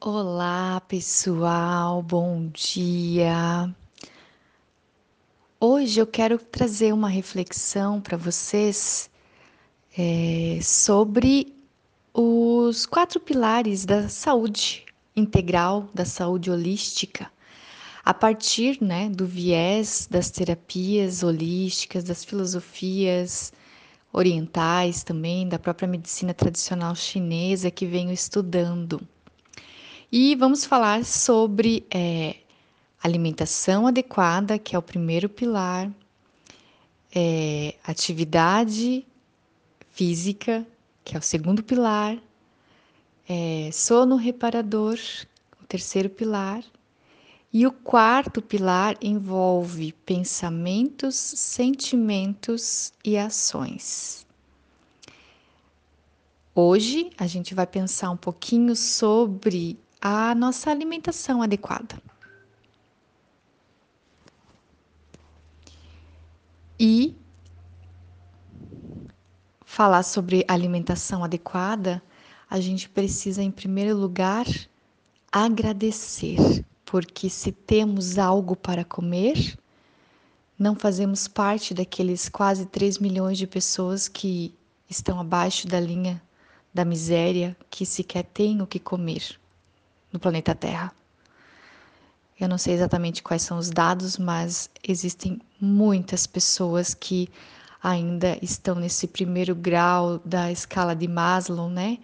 [0.00, 3.68] Olá, pessoal, bom dia.
[5.58, 9.10] Hoje eu quero trazer uma reflexão para vocês
[9.98, 11.52] é, sobre
[12.14, 14.86] os quatro pilares da saúde
[15.16, 17.28] integral, da saúde holística,
[18.04, 23.52] a partir né, do viés das terapias holísticas, das filosofias
[24.12, 29.00] orientais também, da própria medicina tradicional chinesa que venho estudando.
[30.10, 32.36] E vamos falar sobre é,
[33.02, 35.92] alimentação adequada, que é o primeiro pilar,
[37.14, 39.06] é, atividade
[39.90, 40.66] física,
[41.04, 42.16] que é o segundo pilar,
[43.28, 44.98] é, sono reparador,
[45.62, 46.64] o terceiro pilar,
[47.52, 54.26] e o quarto pilar envolve pensamentos, sentimentos e ações.
[56.54, 62.00] Hoje a gente vai pensar um pouquinho sobre a nossa alimentação adequada.
[66.78, 67.16] E
[69.64, 72.00] falar sobre alimentação adequada,
[72.48, 74.46] a gente precisa, em primeiro lugar,
[75.30, 79.58] agradecer, porque se temos algo para comer,
[80.56, 84.54] não fazemos parte daqueles quase 3 milhões de pessoas que
[84.88, 86.22] estão abaixo da linha
[86.72, 89.38] da miséria, que sequer têm o que comer
[90.12, 90.92] no planeta Terra.
[92.38, 97.28] Eu não sei exatamente quais são os dados, mas existem muitas pessoas que
[97.82, 101.98] ainda estão nesse primeiro grau da escala de Maslow, né?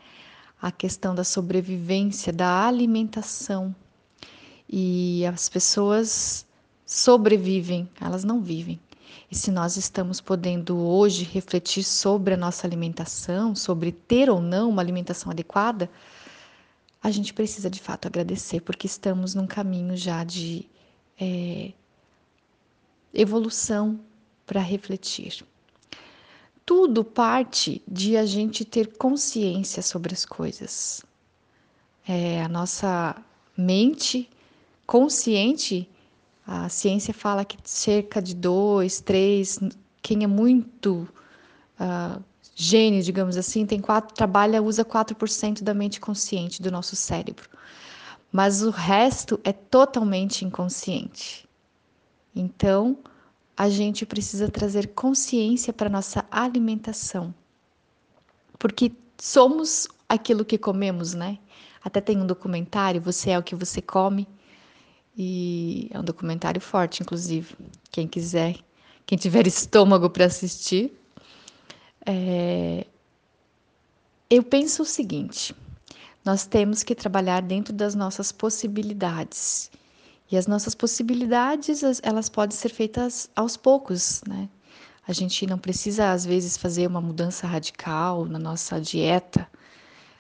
[0.60, 3.74] A questão da sobrevivência, da alimentação.
[4.68, 6.44] E as pessoas
[6.84, 8.80] sobrevivem, elas não vivem.
[9.30, 14.70] E se nós estamos podendo hoje refletir sobre a nossa alimentação, sobre ter ou não
[14.70, 15.90] uma alimentação adequada,
[17.04, 20.66] a gente precisa de fato agradecer, porque estamos num caminho já de
[21.20, 21.70] é,
[23.12, 24.00] evolução
[24.46, 25.44] para refletir.
[26.64, 31.04] Tudo parte de a gente ter consciência sobre as coisas.
[32.08, 33.22] É, a nossa
[33.54, 34.30] mente
[34.86, 35.86] consciente,
[36.46, 39.60] a ciência fala que cerca de dois, três,
[40.00, 41.06] quem é muito
[41.78, 42.24] uh,
[42.54, 47.48] gênio, digamos assim, tem quatro, trabalha, usa 4% da mente consciente do nosso cérebro.
[48.30, 51.48] Mas o resto é totalmente inconsciente.
[52.34, 52.98] Então,
[53.56, 57.34] a gente precisa trazer consciência para nossa alimentação.
[58.58, 61.38] Porque somos aquilo que comemos, né?
[61.82, 64.26] Até tem um documentário, Você é o que você come.
[65.16, 67.54] E é um documentário forte, inclusive.
[67.92, 68.56] Quem quiser,
[69.06, 70.92] quem tiver estômago para assistir,
[72.06, 72.86] é,
[74.30, 75.54] eu penso o seguinte:
[76.24, 79.70] nós temos que trabalhar dentro das nossas possibilidades.
[80.30, 84.48] E as nossas possibilidades, elas podem ser feitas aos poucos, né?
[85.06, 89.46] A gente não precisa, às vezes, fazer uma mudança radical na nossa dieta.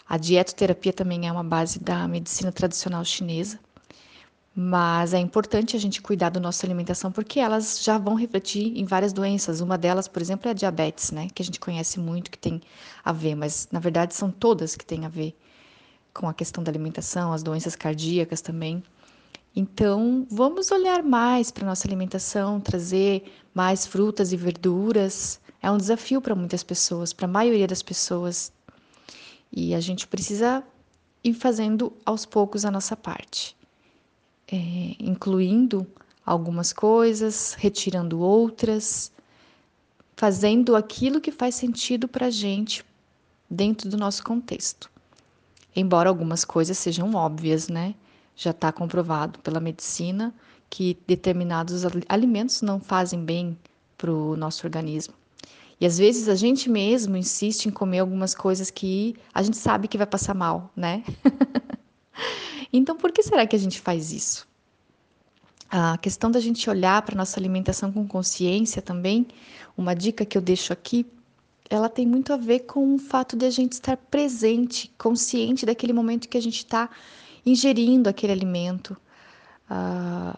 [0.06, 3.58] A dietoterapia também é uma base da medicina tradicional chinesa.
[4.56, 8.84] Mas é importante a gente cuidar da nossa alimentação porque elas já vão refletir em
[8.84, 9.60] várias doenças.
[9.60, 11.28] Uma delas, por exemplo, é a diabetes, né?
[11.34, 12.60] Que a gente conhece muito que tem
[13.04, 15.36] a ver, mas na verdade são todas que têm a ver
[16.12, 18.80] com a questão da alimentação, as doenças cardíacas também.
[19.56, 25.40] Então, vamos olhar mais para nossa alimentação, trazer mais frutas e verduras.
[25.60, 28.52] É um desafio para muitas pessoas, para a maioria das pessoas.
[29.50, 30.62] E a gente precisa
[31.24, 33.56] ir fazendo aos poucos a nossa parte
[34.50, 35.86] é, incluindo
[36.24, 39.12] algumas coisas, retirando outras,
[40.16, 42.84] fazendo aquilo que faz sentido para a gente
[43.50, 44.90] dentro do nosso contexto.
[45.76, 47.94] Embora algumas coisas sejam óbvias, né?
[48.36, 50.32] Já está comprovado pela medicina
[50.70, 53.56] que determinados alimentos não fazem bem
[53.96, 55.14] para o nosso organismo.
[55.80, 59.88] E às vezes a gente mesmo insiste em comer algumas coisas que a gente sabe
[59.88, 61.04] que vai passar mal, né?
[62.76, 64.48] Então, por que será que a gente faz isso?
[65.70, 69.28] A questão da gente olhar para nossa alimentação com consciência também,
[69.76, 71.06] uma dica que eu deixo aqui,
[71.70, 75.92] ela tem muito a ver com o fato de a gente estar presente, consciente daquele
[75.92, 76.90] momento que a gente está
[77.46, 78.96] ingerindo aquele alimento.
[79.70, 80.36] Uh,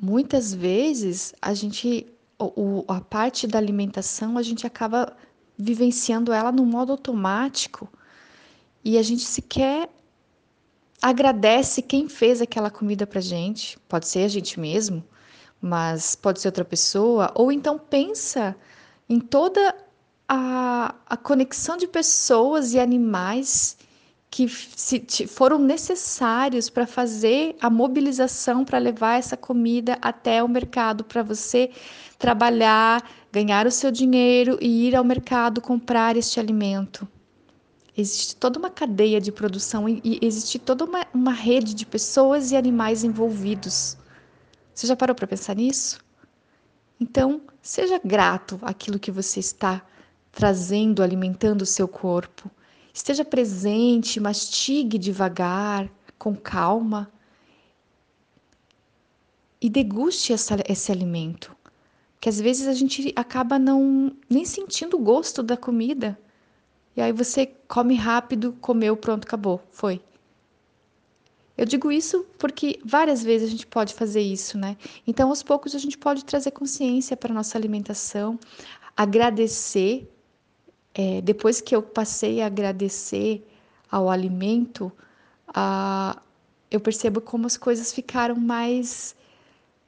[0.00, 2.06] muitas vezes a gente,
[2.38, 5.14] o, a parte da alimentação, a gente acaba
[5.58, 7.86] vivenciando ela no modo automático
[8.82, 9.90] e a gente sequer
[11.00, 13.78] agradece quem fez aquela comida para gente.
[13.88, 15.04] Pode ser a gente mesmo,
[15.60, 17.30] mas pode ser outra pessoa.
[17.34, 18.56] Ou então pensa
[19.08, 19.74] em toda
[20.28, 23.76] a, a conexão de pessoas e animais
[24.28, 24.48] que
[25.28, 31.70] foram necessários para fazer a mobilização para levar essa comida até o mercado para você
[32.18, 37.08] trabalhar, ganhar o seu dinheiro e ir ao mercado comprar este alimento.
[37.96, 42.56] Existe toda uma cadeia de produção e existe toda uma, uma rede de pessoas e
[42.56, 43.96] animais envolvidos.
[44.74, 45.98] Você já parou para pensar nisso?
[47.00, 49.82] Então, seja grato àquilo que você está
[50.30, 52.50] trazendo, alimentando o seu corpo.
[52.92, 57.10] Esteja presente, mastigue devagar, com calma
[59.60, 61.56] e deguste essa, esse alimento.
[62.20, 66.18] Que às vezes a gente acaba não nem sentindo o gosto da comida.
[66.96, 70.00] E aí você come rápido, comeu, pronto, acabou, foi.
[71.56, 74.76] Eu digo isso porque várias vezes a gente pode fazer isso, né?
[75.06, 78.38] Então, aos poucos, a gente pode trazer consciência para a nossa alimentação,
[78.96, 80.10] agradecer
[80.94, 83.46] é, depois que eu passei a agradecer
[83.90, 84.90] ao alimento,
[85.48, 86.20] a,
[86.70, 89.14] eu percebo como as coisas ficaram mais.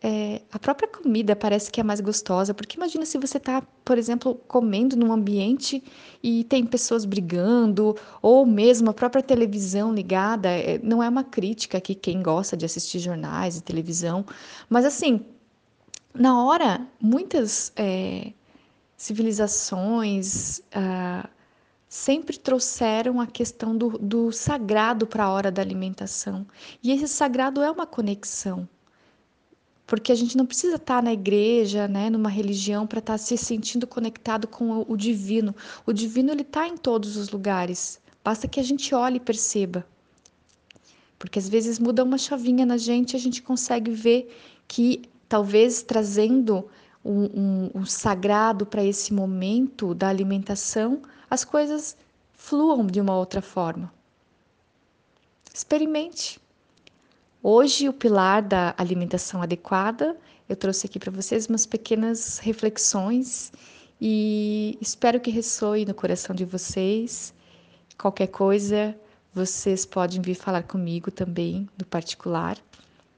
[0.00, 3.98] É, a própria comida parece que é mais gostosa, porque imagina se você está, por
[3.98, 5.82] exemplo, comendo num ambiente
[6.22, 10.48] e tem pessoas brigando, ou mesmo a própria televisão ligada.
[10.48, 14.24] É, não é uma crítica aqui quem gosta de assistir jornais e televisão,
[14.68, 15.20] mas assim,
[16.14, 17.72] na hora, muitas.
[17.76, 18.32] É,
[18.98, 21.26] civilizações uh,
[21.88, 26.44] sempre trouxeram a questão do, do sagrado para a hora da alimentação.
[26.82, 28.68] E esse sagrado é uma conexão.
[29.88, 33.86] Porque a gente não precisa estar na igreja, né, numa religião, para estar se sentindo
[33.86, 35.56] conectado com o, divino.
[35.86, 37.98] O divino ele está em todos os lugares.
[38.22, 39.86] Basta que a gente olhe e perceba.
[41.18, 44.30] Porque às vezes muda uma chavinha na gente a gente consegue ver
[44.68, 46.68] que talvez trazendo
[47.02, 51.00] um, um, um sagrado para esse momento da alimentação,
[51.30, 51.96] as coisas
[52.34, 53.90] fluam de uma outra forma.
[55.50, 56.38] Experimente.
[57.50, 60.14] Hoje, o pilar da alimentação adequada,
[60.46, 63.50] eu trouxe aqui para vocês umas pequenas reflexões
[63.98, 67.32] e espero que ressoe no coração de vocês.
[67.96, 68.94] Qualquer coisa,
[69.32, 72.58] vocês podem vir falar comigo também, no particular.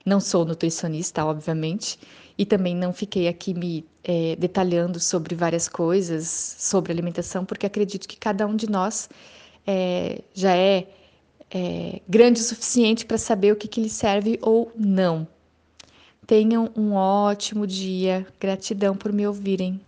[0.06, 1.98] Não sou nutricionista, obviamente,
[2.38, 8.06] e também não fiquei aqui me é, detalhando sobre várias coisas sobre alimentação, porque acredito
[8.06, 9.10] que cada um de nós
[9.66, 10.86] é, já é,
[11.50, 15.26] é, grande o suficiente para saber o que, que lhe serve ou não.
[16.26, 18.26] Tenham um ótimo dia.
[18.38, 19.80] Gratidão por me ouvirem.